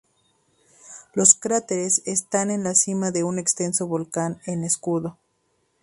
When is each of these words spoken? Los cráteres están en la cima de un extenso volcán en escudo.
Los 1.13 1.35
cráteres 1.35 2.01
están 2.07 2.49
en 2.49 2.63
la 2.63 2.73
cima 2.73 3.11
de 3.11 3.23
un 3.23 3.37
extenso 3.37 3.85
volcán 3.85 4.41
en 4.47 4.63
escudo. 4.63 5.19